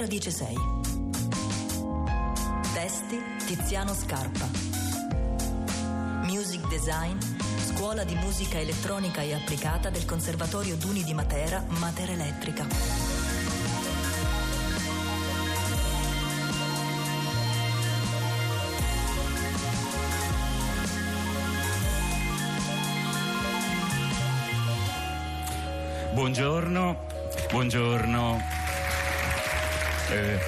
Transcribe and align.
radice 0.00 0.30
6. 0.30 0.54
Testi 2.72 3.20
Tiziano 3.44 3.92
Scarpa. 3.92 4.48
Music 6.22 6.66
Design 6.68 7.18
Scuola 7.58 8.02
di 8.04 8.14
Musica 8.14 8.58
Elettronica 8.58 9.20
e 9.20 9.34
Applicata 9.34 9.90
del 9.90 10.06
Conservatorio 10.06 10.76
Duni 10.76 11.04
di 11.04 11.12
Matera, 11.12 11.62
Matera 11.68 12.12
Elettrica. 12.12 12.66
Buongiorno, 26.14 27.06
buongiorno. 27.50 28.69
Eh, 30.10 30.38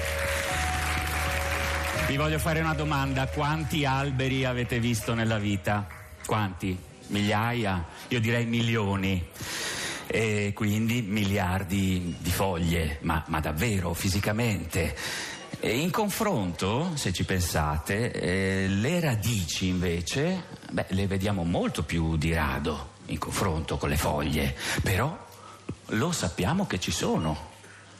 vi 2.07 2.17
voglio 2.17 2.37
fare 2.37 2.59
una 2.59 2.73
domanda. 2.73 3.27
Quanti 3.27 3.85
alberi 3.85 4.43
avete 4.43 4.77
visto 4.79 5.13
nella 5.13 5.37
vita? 5.37 5.87
Quanti? 6.25 6.77
Migliaia? 7.07 7.85
Io 8.09 8.19
direi 8.19 8.45
milioni. 8.45 9.25
E 10.05 10.51
quindi 10.53 11.01
miliardi 11.01 12.17
di 12.19 12.29
foglie, 12.29 12.97
ma, 13.03 13.23
ma 13.27 13.39
davvero, 13.39 13.93
fisicamente. 13.93 14.95
E 15.61 15.77
in 15.77 15.91
confronto, 15.91 16.91
se 16.95 17.13
ci 17.13 17.23
pensate, 17.23 18.11
eh, 18.11 18.67
le 18.67 18.99
radici 18.99 19.67
invece, 19.67 20.43
beh, 20.71 20.87
le 20.89 21.07
vediamo 21.07 21.45
molto 21.45 21.83
più 21.83 22.17
di 22.17 22.33
rado 22.33 22.89
in 23.05 23.17
confronto 23.17 23.77
con 23.77 23.87
le 23.87 23.97
foglie, 23.97 24.55
però 24.81 25.17
lo 25.87 26.11
sappiamo 26.11 26.67
che 26.67 26.81
ci 26.81 26.91
sono. 26.91 27.52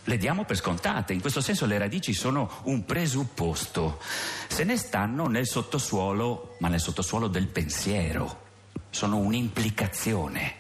Le 0.06 0.18
diamo 0.18 0.44
per 0.44 0.58
scontate, 0.58 1.14
in 1.14 1.22
questo 1.22 1.40
senso 1.40 1.66
le 1.66 1.78
radici 1.78 2.14
sono 2.14 2.60
un 2.64 2.84
presupposto. 2.84 4.02
Se 4.48 4.66
ne 4.66 4.76
stanno 4.76 5.28
nel 5.28 5.48
sottosuolo, 5.48 6.58
ma 6.60 6.68
nel 6.68 6.82
sottosuolo 6.82 7.28
del 7.28 7.48
pensiero. 7.48 8.42
Sono 8.90 9.18
un'implicazione. 9.18 10.56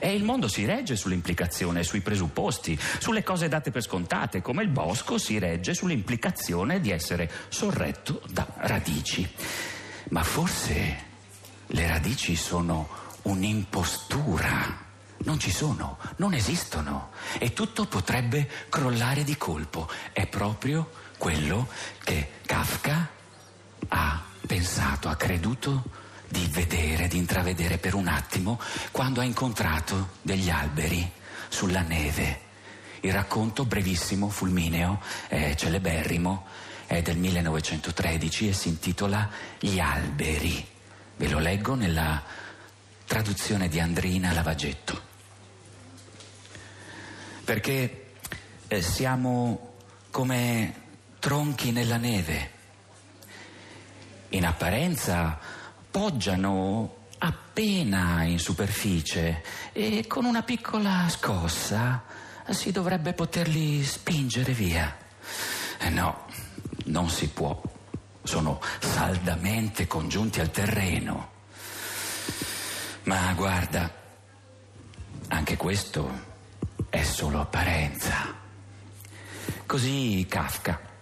E 0.00 0.12
il 0.12 0.24
mondo 0.24 0.48
si 0.48 0.64
regge 0.64 0.96
sull'implicazione, 0.96 1.84
sui 1.84 2.00
presupposti, 2.00 2.76
sulle 2.98 3.22
cose 3.22 3.48
date 3.48 3.70
per 3.70 3.82
scontate, 3.82 4.42
come 4.42 4.64
il 4.64 4.68
bosco 4.68 5.18
si 5.18 5.38
regge 5.38 5.72
sull'implicazione 5.72 6.80
di 6.80 6.90
essere 6.90 7.30
sorretto 7.48 8.22
da 8.28 8.44
radici. 8.56 9.26
Ma 10.08 10.24
forse 10.24 10.96
le 11.66 11.86
radici 11.86 12.34
sono 12.34 12.88
un'impostura 13.22 14.82
non 15.18 15.38
ci 15.38 15.50
sono, 15.50 15.98
non 16.16 16.34
esistono 16.34 17.10
e 17.38 17.52
tutto 17.52 17.86
potrebbe 17.86 18.48
crollare 18.68 19.24
di 19.24 19.36
colpo. 19.36 19.88
È 20.12 20.26
proprio 20.26 20.90
quello 21.16 21.68
che 22.02 22.32
Kafka 22.44 23.08
ha 23.88 24.22
pensato, 24.46 25.08
ha 25.08 25.16
creduto 25.16 25.84
di 26.28 26.46
vedere, 26.50 27.08
di 27.08 27.16
intravedere 27.16 27.78
per 27.78 27.94
un 27.94 28.08
attimo 28.08 28.60
quando 28.90 29.20
ha 29.20 29.24
incontrato 29.24 30.10
degli 30.22 30.50
alberi 30.50 31.10
sulla 31.48 31.82
neve. 31.82 32.40
Il 33.00 33.12
racconto 33.12 33.64
brevissimo, 33.64 34.28
fulmineo, 34.28 35.00
è 35.28 35.54
celeberrimo, 35.54 36.46
è 36.86 37.02
del 37.02 37.18
1913 37.18 38.48
e 38.48 38.52
si 38.52 38.68
intitola 38.68 39.28
Gli 39.58 39.78
alberi. 39.78 40.66
Ve 41.16 41.28
lo 41.28 41.38
leggo 41.38 41.74
nella 41.74 42.22
traduzione 43.14 43.68
di 43.68 43.78
Andrina 43.78 44.32
Lavagetto 44.32 45.00
perché 47.44 48.06
eh, 48.66 48.82
siamo 48.82 49.76
come 50.10 50.74
tronchi 51.20 51.70
nella 51.70 51.96
neve. 51.96 52.50
In 54.30 54.44
apparenza 54.44 55.38
poggiano 55.88 57.04
appena 57.18 58.24
in 58.24 58.40
superficie 58.40 59.44
e 59.72 60.08
con 60.08 60.24
una 60.24 60.42
piccola 60.42 61.06
scossa 61.08 62.02
si 62.50 62.72
dovrebbe 62.72 63.12
poterli 63.12 63.84
spingere 63.84 64.52
via. 64.52 64.92
Eh 65.78 65.88
no, 65.88 66.26
non 66.86 67.08
si 67.08 67.28
può. 67.28 67.62
Sono 68.24 68.60
saldamente 68.80 69.86
congiunti 69.86 70.40
al 70.40 70.50
terreno. 70.50 71.30
Ma 73.04 73.32
guarda, 73.34 73.92
anche 75.28 75.56
questo 75.56 76.10
è 76.88 77.02
solo 77.02 77.40
apparenza. 77.40 78.34
Così 79.66 80.26
Kafka 80.28 80.92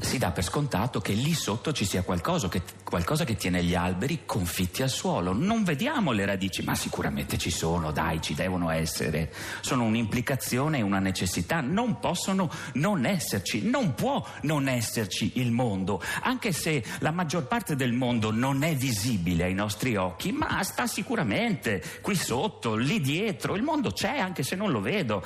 si 0.00 0.18
dà 0.18 0.30
per 0.30 0.44
scontato 0.44 1.00
che 1.00 1.12
lì 1.12 1.34
sotto 1.34 1.72
ci 1.72 1.84
sia 1.84 2.02
qualcosa 2.02 2.48
che, 2.48 2.62
qualcosa 2.90 3.24
che, 3.24 3.36
tiene 3.36 3.62
gli 3.62 3.74
alberi 3.74 4.22
confitti 4.26 4.82
al 4.82 4.90
suolo. 4.90 5.32
Non 5.32 5.62
vediamo 5.62 6.10
le 6.10 6.26
radici, 6.26 6.62
ma 6.62 6.74
sicuramente 6.74 7.38
ci 7.38 7.50
sono, 7.50 7.92
dai, 7.92 8.20
ci 8.20 8.34
devono 8.34 8.68
essere. 8.68 9.32
Sono 9.60 9.84
un'implicazione 9.84 10.78
e 10.78 10.82
una 10.82 10.98
necessità. 10.98 11.60
Non 11.60 12.00
possono 12.00 12.50
non 12.74 13.06
esserci, 13.06 13.62
non 13.62 13.94
può 13.94 14.26
non 14.42 14.68
esserci 14.68 15.32
il 15.36 15.52
mondo, 15.52 16.02
anche 16.22 16.52
se 16.52 16.84
la 16.98 17.12
maggior 17.12 17.46
parte 17.46 17.76
del 17.76 17.92
mondo 17.92 18.32
non 18.32 18.64
è 18.64 18.74
visibile 18.74 19.44
ai 19.44 19.54
nostri 19.54 19.94
occhi, 19.96 20.32
ma 20.32 20.62
sta 20.64 20.86
sicuramente 20.86 21.82
qui 22.02 22.16
sotto, 22.16 22.74
lì 22.74 23.00
dietro. 23.00 23.54
Il 23.54 23.62
mondo 23.62 23.92
c'è, 23.92 24.18
anche 24.18 24.42
se 24.42 24.56
non 24.56 24.72
lo 24.72 24.80
vedo. 24.80 25.22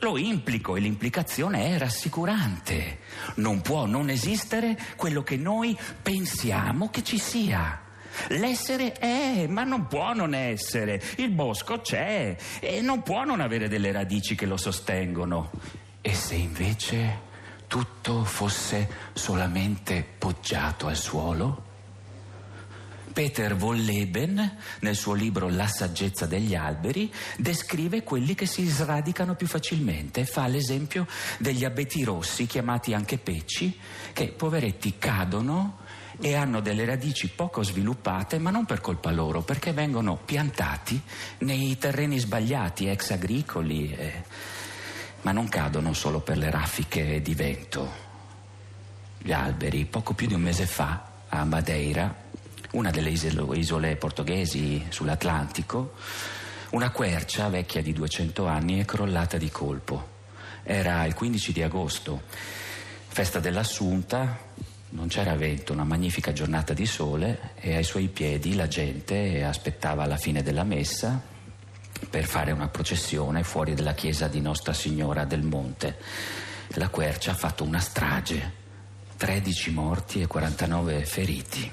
Lo 0.00 0.16
implico 0.16 0.76
e 0.76 0.80
l'implicazione 0.80 1.74
è 1.74 1.78
rassicurante. 1.78 2.98
Non 3.36 3.60
può 3.62 3.86
non 3.86 4.10
esistere 4.10 4.76
quello 4.96 5.22
che 5.22 5.36
noi 5.36 5.76
pensiamo 6.02 6.87
che 6.90 7.02
ci 7.02 7.18
sia. 7.18 7.80
L'essere 8.28 8.92
è, 8.92 9.46
ma 9.46 9.64
non 9.64 9.86
può 9.86 10.12
non 10.12 10.34
essere. 10.34 11.00
Il 11.16 11.30
bosco 11.30 11.80
c'è 11.80 12.36
e 12.60 12.80
non 12.80 13.02
può 13.02 13.24
non 13.24 13.40
avere 13.40 13.68
delle 13.68 13.92
radici 13.92 14.34
che 14.34 14.46
lo 14.46 14.56
sostengono. 14.56 15.50
E 16.00 16.14
se 16.14 16.34
invece 16.34 17.26
tutto 17.66 18.24
fosse 18.24 18.88
solamente 19.12 20.04
poggiato 20.18 20.86
al 20.86 20.96
suolo? 20.96 21.67
Peter 23.12 23.54
Wolleben, 23.54 24.56
nel 24.80 24.96
suo 24.96 25.14
libro 25.14 25.48
La 25.48 25.66
saggezza 25.66 26.26
degli 26.26 26.54
alberi, 26.54 27.12
descrive 27.36 28.02
quelli 28.02 28.34
che 28.34 28.46
si 28.46 28.66
sradicano 28.66 29.34
più 29.34 29.46
facilmente. 29.46 30.24
Fa 30.24 30.46
l'esempio 30.46 31.06
degli 31.38 31.64
abeti 31.64 32.04
rossi, 32.04 32.46
chiamati 32.46 32.94
anche 32.94 33.18
pecci, 33.18 33.78
che 34.12 34.28
poveretti 34.28 34.94
cadono 34.98 35.78
e 36.20 36.34
hanno 36.34 36.60
delle 36.60 36.84
radici 36.84 37.28
poco 37.28 37.62
sviluppate, 37.62 38.38
ma 38.38 38.50
non 38.50 38.64
per 38.64 38.80
colpa 38.80 39.10
loro, 39.10 39.42
perché 39.42 39.72
vengono 39.72 40.16
piantati 40.16 41.00
nei 41.38 41.78
terreni 41.78 42.18
sbagliati, 42.18 42.88
ex 42.88 43.10
agricoli, 43.10 43.92
eh, 43.92 44.22
ma 45.22 45.32
non 45.32 45.48
cadono 45.48 45.92
solo 45.92 46.20
per 46.20 46.38
le 46.38 46.50
raffiche 46.50 47.22
di 47.22 47.34
vento. 47.34 48.06
Gli 49.18 49.32
alberi, 49.32 49.84
poco 49.84 50.14
più 50.14 50.26
di 50.26 50.34
un 50.34 50.42
mese 50.42 50.66
fa, 50.66 51.04
a 51.28 51.44
Madeira, 51.44 52.26
una 52.72 52.90
delle 52.90 53.10
isole 53.10 53.96
portoghesi 53.96 54.86
sull'Atlantico, 54.88 55.94
una 56.70 56.90
quercia 56.90 57.48
vecchia 57.48 57.80
di 57.80 57.92
200 57.92 58.46
anni 58.46 58.80
è 58.80 58.84
crollata 58.84 59.38
di 59.38 59.50
colpo. 59.50 60.16
Era 60.62 61.04
il 61.04 61.14
15 61.14 61.52
di 61.52 61.62
agosto, 61.62 62.22
festa 63.06 63.40
dell'Assunta, 63.40 64.38
non 64.90 65.08
c'era 65.08 65.34
vento, 65.34 65.72
una 65.72 65.84
magnifica 65.84 66.32
giornata 66.32 66.74
di 66.74 66.84
sole 66.84 67.52
e 67.56 67.74
ai 67.74 67.84
suoi 67.84 68.08
piedi 68.08 68.54
la 68.54 68.68
gente 68.68 69.44
aspettava 69.44 70.06
la 70.06 70.16
fine 70.16 70.42
della 70.42 70.64
messa 70.64 71.20
per 72.08 72.24
fare 72.24 72.52
una 72.52 72.68
processione 72.68 73.42
fuori 73.42 73.74
dalla 73.74 73.94
chiesa 73.94 74.28
di 74.28 74.40
Nostra 74.40 74.72
Signora 74.72 75.24
del 75.24 75.42
Monte. 75.42 75.96
La 76.72 76.88
quercia 76.88 77.32
ha 77.32 77.34
fatto 77.34 77.64
una 77.64 77.80
strage, 77.80 78.52
13 79.16 79.70
morti 79.72 80.20
e 80.20 80.26
49 80.26 81.04
feriti. 81.04 81.70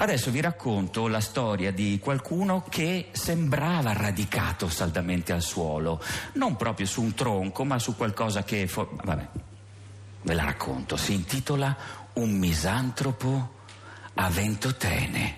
Adesso 0.00 0.30
vi 0.30 0.40
racconto 0.40 1.08
la 1.08 1.20
storia 1.20 1.70
di 1.72 1.98
qualcuno 2.02 2.64
che 2.66 3.08
sembrava 3.12 3.92
radicato 3.92 4.70
saldamente 4.70 5.34
al 5.34 5.42
suolo, 5.42 6.02
non 6.34 6.56
proprio 6.56 6.86
su 6.86 7.02
un 7.02 7.12
tronco, 7.12 7.64
ma 7.64 7.78
su 7.78 7.94
qualcosa 7.94 8.42
che... 8.42 8.66
For- 8.66 8.88
vabbè, 9.04 9.28
ve 10.22 10.32
la 10.32 10.44
racconto. 10.44 10.96
Si 10.96 11.12
intitola 11.12 11.76
Un 12.14 12.30
misantropo 12.30 13.56
a 14.14 14.30
Ventotene. 14.30 15.36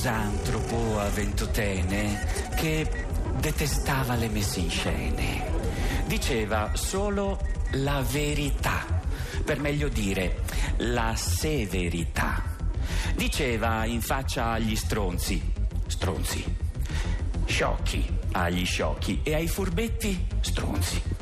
Misantropo 0.00 0.98
a 0.98 1.10
Ventotene 1.10 2.26
che 2.56 2.90
detestava 3.38 4.14
le 4.14 4.30
messe 4.30 4.60
in 4.60 4.70
scene. 4.70 5.44
Diceva 6.06 6.70
solo 6.72 7.38
la 7.72 8.00
verità, 8.00 9.02
per 9.44 9.60
meglio 9.60 9.88
dire 9.88 10.40
la 10.78 11.14
severità. 11.16 12.42
Diceva 13.14 13.84
in 13.84 14.00
faccia 14.00 14.52
agli 14.52 14.74
stronzi, 14.74 15.52
stronzi, 15.86 16.56
sciocchi 17.44 18.18
agli 18.32 18.64
sciocchi 18.64 19.20
e 19.22 19.34
ai 19.34 19.48
furbetti, 19.48 20.28
stronzi. 20.40 21.19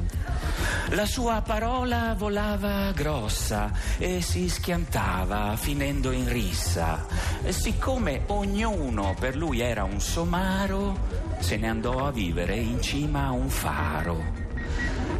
La 0.92 1.04
sua 1.04 1.42
parola 1.42 2.14
volava 2.16 2.90
grossa 2.92 3.70
e 3.98 4.22
si 4.22 4.48
schiantava 4.48 5.54
finendo 5.56 6.12
in 6.12 6.26
rissa. 6.32 7.06
E 7.42 7.52
siccome 7.52 8.22
ognuno 8.28 9.14
per 9.18 9.36
lui 9.36 9.60
era 9.60 9.84
un 9.84 10.00
somaro, 10.00 10.98
se 11.40 11.58
ne 11.58 11.68
andò 11.68 12.06
a 12.06 12.10
vivere 12.10 12.56
in 12.56 12.80
cima 12.80 13.26
a 13.26 13.32
un 13.32 13.50
faro. 13.50 14.46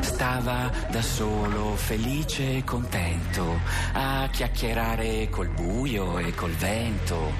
Stava 0.00 0.70
da 0.91 1.03
solo, 1.03 1.75
felice 1.76 2.56
e 2.56 2.64
contento, 2.64 3.61
a 3.93 4.26
chiacchierare 4.32 5.29
col 5.29 5.49
buio 5.49 6.19
e 6.19 6.35
col 6.35 6.53
vento. 6.53 7.32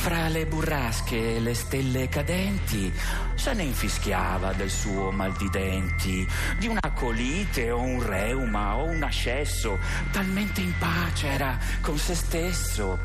Fra 0.00 0.28
le 0.28 0.46
burrasche 0.46 1.36
e 1.36 1.40
le 1.40 1.52
stelle 1.52 2.08
cadenti 2.08 2.90
se 3.34 3.52
ne 3.52 3.64
infischiava 3.64 4.54
del 4.54 4.70
suo 4.70 5.10
mal 5.10 5.32
di 5.36 5.48
denti, 5.50 6.26
di 6.58 6.68
una 6.68 6.92
colite 6.94 7.70
o 7.70 7.80
un 7.80 8.02
reuma 8.02 8.76
o 8.76 8.84
un 8.84 9.02
ascesso, 9.02 9.78
talmente 10.10 10.62
in 10.62 10.72
pace 10.78 11.26
era 11.26 11.58
con 11.82 11.98
se 11.98 12.14
stesso. 12.14 12.98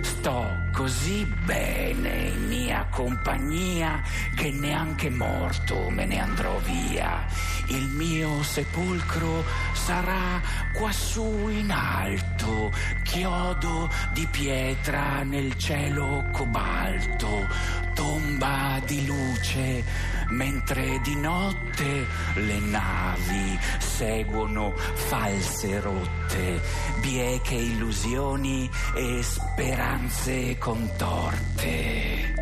Sto 0.00 0.66
così 0.72 1.24
bene 1.44 2.28
in 2.28 2.46
mia 2.46 2.86
compagnia 2.88 4.00
che 4.36 4.50
neanche 4.50 5.10
morto 5.10 5.90
me 5.90 6.06
ne 6.06 6.20
andrò 6.20 6.56
via. 6.58 7.26
Il 7.70 7.86
mio 7.88 8.42
sepolcro 8.42 9.44
sarà 9.74 10.40
quassù 10.72 11.48
in 11.48 11.70
alto, 11.70 12.72
chiodo 13.02 13.90
di 14.12 14.26
pietra 14.30 15.22
nel 15.22 15.54
cielo 15.58 16.24
cobalto, 16.32 17.46
tomba 17.94 18.80
di 18.86 19.04
luce, 19.04 19.84
mentre 20.28 20.98
di 21.02 21.14
notte 21.16 22.06
le 22.36 22.58
navi 22.58 23.58
seguono 23.78 24.72
false 24.74 25.80
rotte, 25.80 26.62
bieche 27.00 27.54
illusioni 27.54 28.70
e 28.94 29.22
speranze 29.22 30.56
contorte. 30.56 32.34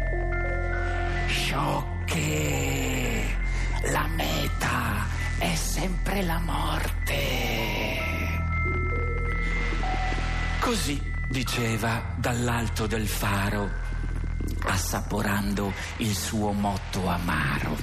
Sciocche, 1.27 3.37
la 3.91 4.07
meta 4.07 4.46
è 5.39 5.55
sempre 5.55 6.23
la 6.23 6.39
morte. 6.39 7.15
Così 10.61 11.01
diceva 11.29 12.03
dall'alto 12.17 12.87
del 12.87 13.07
faro, 13.07 13.71
assaporando 14.65 15.73
il 15.99 16.15
suo 16.15 16.53
motto 16.53 17.07
amaro. 17.07 17.77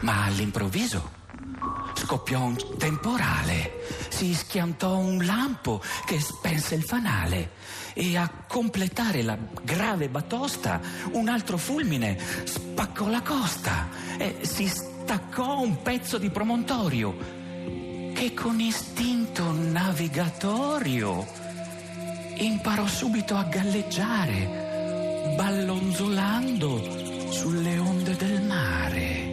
Ma 0.00 0.24
all'improvviso 0.24 1.14
scoppiò 1.94 2.40
un 2.42 2.56
temporale, 2.78 3.84
si 4.08 4.34
schiantò 4.34 4.96
un 4.96 5.24
lampo 5.24 5.82
che 6.04 6.20
spense 6.20 6.74
il 6.74 6.82
fanale 6.82 7.52
e 7.94 8.16
a 8.16 8.30
completare 8.46 9.22
la 9.22 9.38
grave 9.62 10.08
batosta 10.08 10.80
un 11.12 11.28
altro 11.28 11.56
fulmine 11.56 12.18
spaccò 12.44 13.08
la 13.08 13.22
costa 13.22 13.88
e 14.18 14.40
si 14.42 14.70
staccò 15.06 15.60
un 15.60 15.82
pezzo 15.82 16.18
di 16.18 16.30
promontorio 16.30 17.16
che 18.12 18.34
con 18.34 18.58
istinto 18.58 19.52
navigatorio 19.52 21.24
imparò 22.38 22.84
subito 22.88 23.36
a 23.36 23.44
galleggiare, 23.44 25.34
ballonzolando 25.36 27.30
sulle 27.30 27.78
onde 27.78 28.16
del 28.16 28.42
mare. 28.42 29.24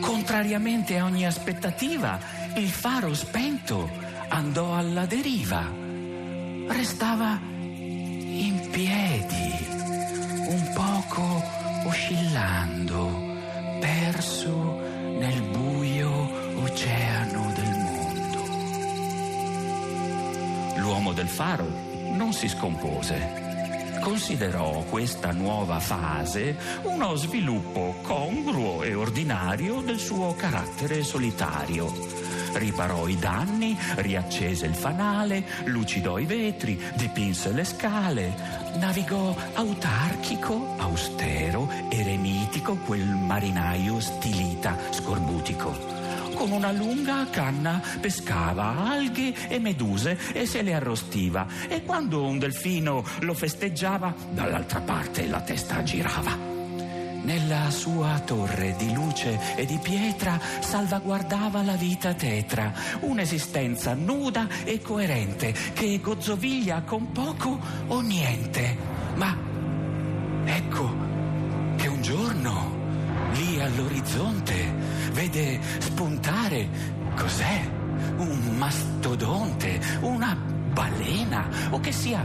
Contrariamente 0.00 0.98
a 0.98 1.04
ogni 1.04 1.24
aspettativa, 1.24 2.18
il 2.56 2.68
faro 2.68 3.14
spento 3.14 3.88
andò 4.26 4.74
alla 4.74 5.06
deriva. 5.06 5.70
Restava 6.66 7.38
in 7.52 8.68
piedi, 8.72 9.54
un 10.48 10.72
poco 10.74 11.53
oscillando, 11.84 13.32
perso 13.80 14.80
nel 15.18 15.40
buio 15.42 16.62
oceano 16.62 17.52
del 17.54 17.78
mondo. 17.78 18.42
L'uomo 20.76 21.12
del 21.12 21.28
faro 21.28 21.66
non 22.12 22.32
si 22.32 22.48
scompose 22.48 23.42
considerò 24.04 24.84
questa 24.90 25.32
nuova 25.32 25.80
fase 25.80 26.58
uno 26.82 27.14
sviluppo 27.14 27.96
congruo 28.02 28.82
e 28.82 28.92
ordinario 28.94 29.80
del 29.80 29.98
suo 29.98 30.34
carattere 30.34 31.02
solitario. 31.02 31.90
Riparò 32.52 33.08
i 33.08 33.18
danni, 33.18 33.74
riaccese 33.96 34.66
il 34.66 34.74
fanale, 34.74 35.44
lucidò 35.64 36.18
i 36.18 36.26
vetri, 36.26 36.78
dipinse 36.96 37.50
le 37.52 37.64
scale, 37.64 38.63
navigò 38.78 39.34
autarchico, 39.54 40.74
austero, 40.78 41.68
eremitico, 41.88 42.76
quel 42.84 43.06
marinaio 43.06 44.00
stilita, 44.00 44.76
scorbutico 44.90 45.94
con 46.34 46.50
una 46.50 46.72
lunga 46.72 47.26
canna 47.30 47.80
pescava 48.00 48.76
alghe 48.76 49.32
e 49.48 49.58
meduse 49.60 50.18
e 50.32 50.46
se 50.46 50.62
le 50.62 50.74
arrostiva 50.74 51.46
e 51.68 51.84
quando 51.84 52.24
un 52.24 52.38
delfino 52.38 53.04
lo 53.20 53.34
festeggiava 53.34 54.12
dall'altra 54.30 54.80
parte 54.80 55.26
la 55.28 55.40
testa 55.40 55.82
girava. 55.82 56.53
Nella 57.24 57.70
sua 57.70 58.20
torre 58.20 58.74
di 58.76 58.92
luce 58.92 59.56
e 59.56 59.64
di 59.64 59.78
pietra 59.82 60.38
salvaguardava 60.60 61.62
la 61.62 61.72
vita 61.72 62.12
tetra, 62.12 62.70
un'esistenza 63.00 63.94
nuda 63.94 64.46
e 64.64 64.82
coerente 64.82 65.54
che 65.72 66.00
gozzoviglia 66.02 66.82
con 66.82 67.12
poco 67.12 67.58
o 67.86 68.00
niente. 68.02 68.76
Ma 69.14 69.34
ecco 70.44 70.94
che 71.76 71.86
un 71.86 72.02
giorno 72.02 72.76
lì 73.32 73.58
all'orizzonte 73.58 74.74
vede 75.12 75.60
spuntare 75.78 76.68
cos'è? 77.16 77.70
Un 78.18 78.54
mastodonte, 78.58 79.80
una 80.02 80.36
balena 80.36 81.48
o 81.70 81.80
che 81.80 81.90
sia 81.90 82.22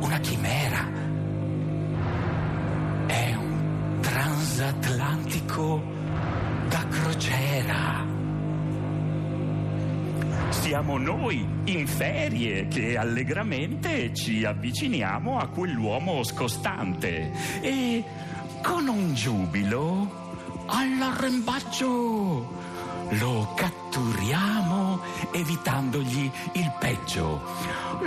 una 0.00 0.18
chimera. 0.18 1.01
Transatlantico 4.52 5.82
da 6.68 6.86
crociera. 6.88 8.04
Siamo 10.50 10.98
noi 10.98 11.46
in 11.64 11.86
ferie 11.86 12.68
che 12.68 12.98
allegramente 12.98 14.12
ci 14.12 14.44
avviciniamo 14.44 15.38
a 15.38 15.46
quell'uomo 15.46 16.22
scostante 16.22 17.32
e 17.62 18.04
con 18.62 18.88
un 18.88 19.14
giubilo 19.14 20.64
all'arrembaggio. 20.66 22.60
Lo 23.18 23.52
catturiamo 23.54 25.00
evitandogli 25.32 26.30
il 26.52 26.72
peggio. 26.78 27.42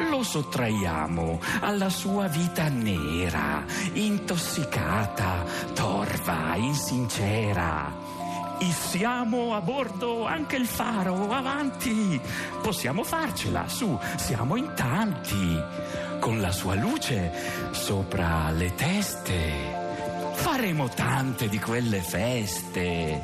Lo 0.09 0.23
sottraiamo 0.23 1.39
alla 1.61 1.89
sua 1.89 2.27
vita 2.27 2.67
nera, 2.69 3.63
intossicata, 3.93 5.44
torva, 6.55 6.57
insincera. 6.57 7.93
Issiamo 8.59 9.53
a 9.53 9.61
bordo 9.61 10.25
anche 10.25 10.55
il 10.55 10.65
faro, 10.65 11.31
avanti! 11.31 12.19
Possiamo 12.61 13.03
farcela, 13.03 13.67
su, 13.67 13.97
siamo 14.15 14.55
in 14.55 14.71
tanti. 14.75 15.61
Con 16.19 16.39
la 16.39 16.51
sua 16.51 16.75
luce 16.75 17.31
sopra 17.71 18.49
le 18.51 18.73
teste 18.73 19.83
Faremo 20.35 20.89
tante 20.89 21.47
di 21.47 21.59
quelle 21.59 22.01
feste, 22.01 23.23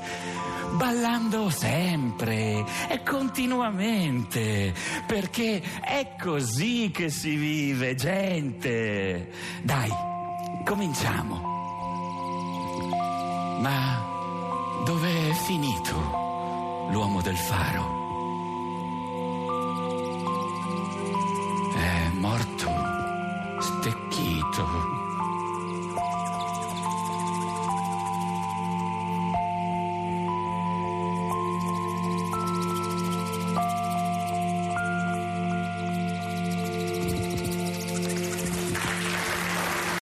ballando 0.71 1.49
sempre 1.49 2.63
e 2.89 3.03
continuamente, 3.03 4.73
perché 5.05 5.61
è 5.81 6.15
così 6.21 6.89
che 6.91 7.09
si 7.09 7.35
vive, 7.35 7.95
gente. 7.95 9.29
Dai, 9.61 9.91
cominciamo. 10.65 11.50
Ma 13.61 14.03
dov'è 14.83 15.31
finito 15.33 16.89
l'uomo 16.89 17.21
del 17.21 17.37
faro? 17.37 18.00